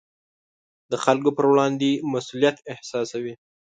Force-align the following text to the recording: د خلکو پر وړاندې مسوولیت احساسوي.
د 0.91 0.93
خلکو 1.05 1.29
پر 1.37 1.45
وړاندې 1.51 1.89
مسوولیت 2.13 2.57
احساسوي. 2.73 3.33